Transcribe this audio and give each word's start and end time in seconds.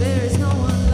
There 0.00 0.24
is 0.24 0.38
no 0.38 0.48
one 0.48 0.89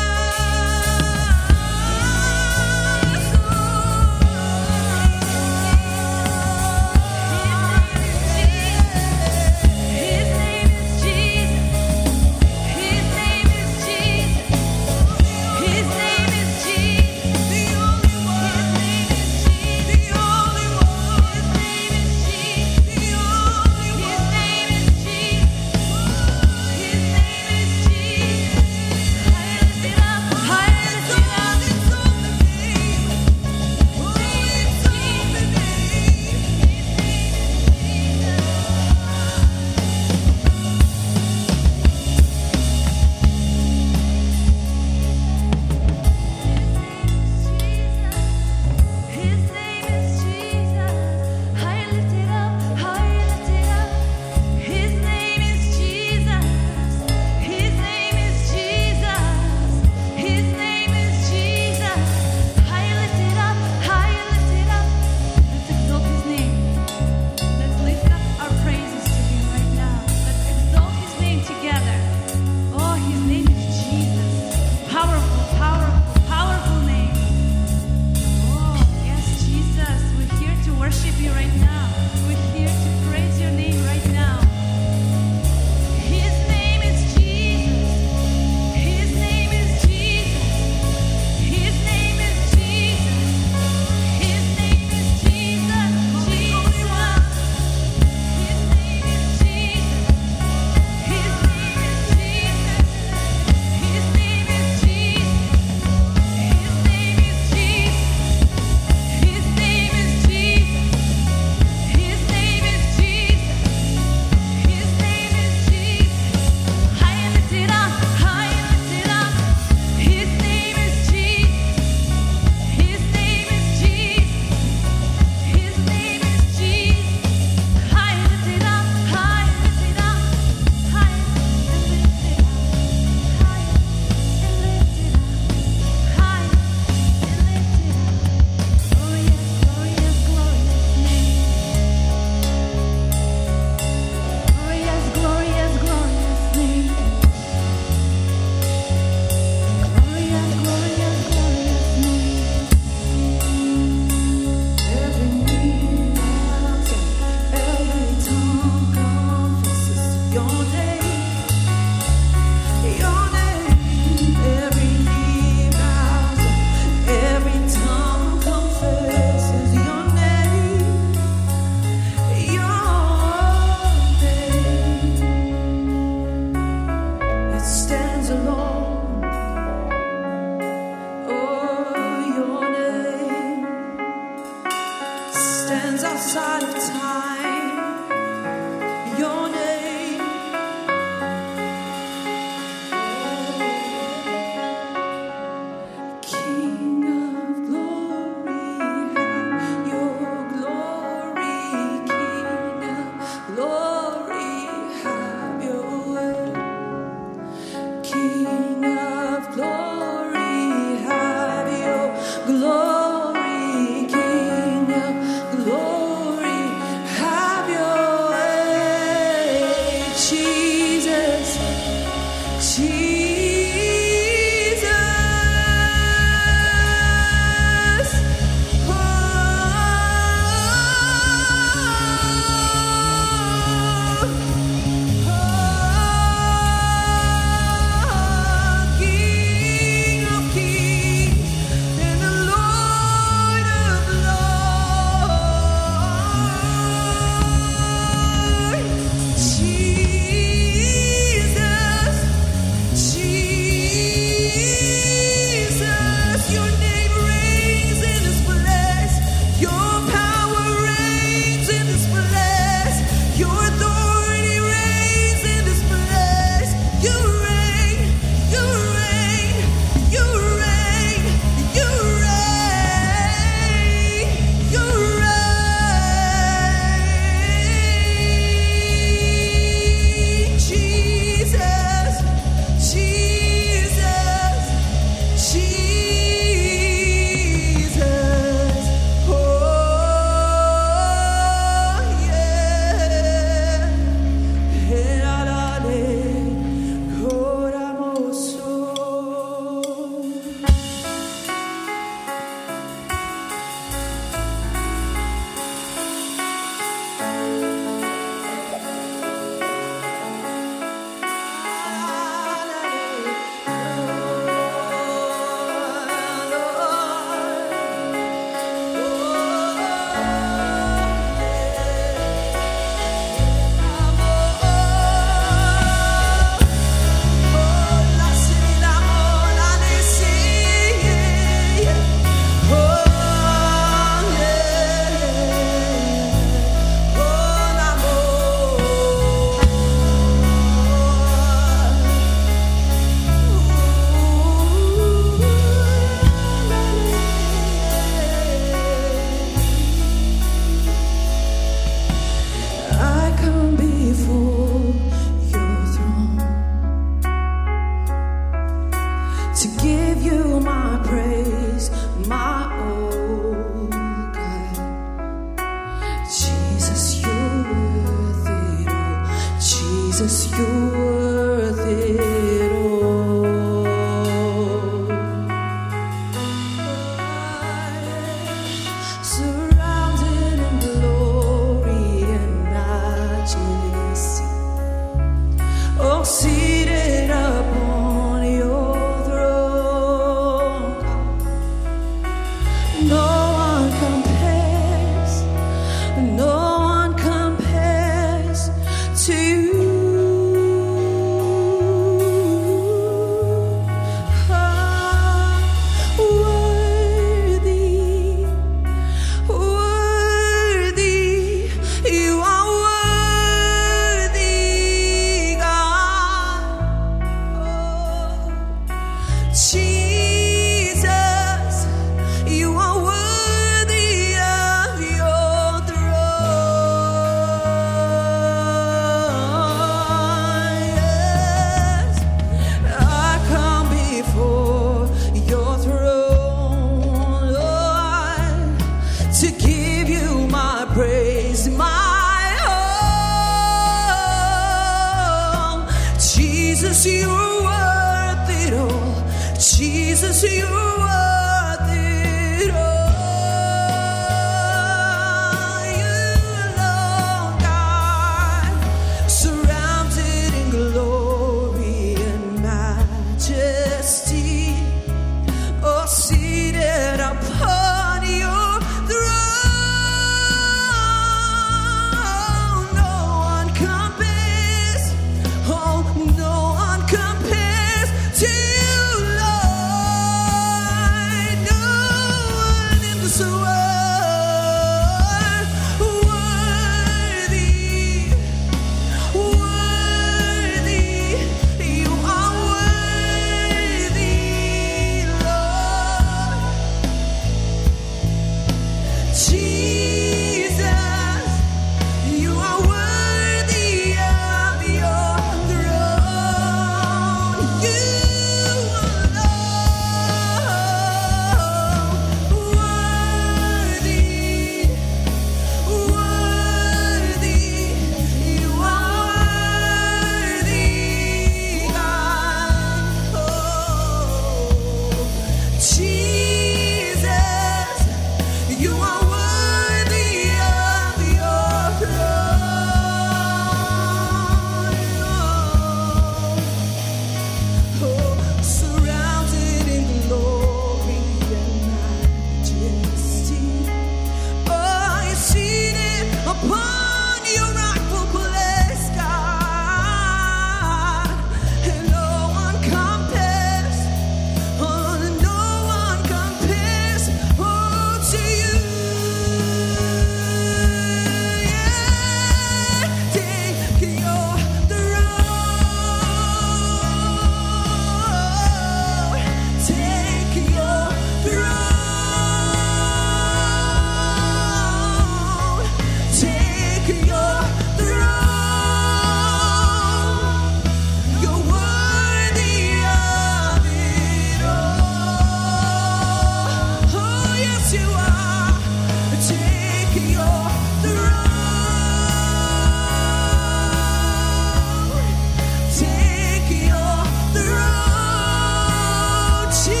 throne, 599.71 600.00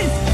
touches. 0.00 0.29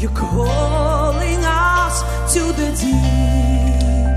You're 0.00 0.12
calling 0.12 1.44
us 1.44 2.02
to 2.32 2.40
the 2.52 2.70
deep. 2.80 4.14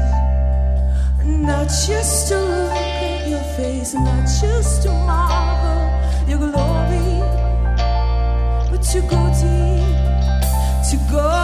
Not 1.26 1.70
just 1.88 2.28
to 2.28 2.36
look 2.40 2.72
at 2.72 3.28
your 3.28 3.44
face, 3.58 3.96
not 3.96 4.28
just 4.40 4.84
to 4.84 4.90
marvel 4.90 6.30
your 6.30 6.38
glory, 6.38 7.22
but 8.70 8.84
to 8.92 9.02
go 9.10 9.26
deep, 9.42 10.92
to 10.92 10.98
go. 11.12 11.41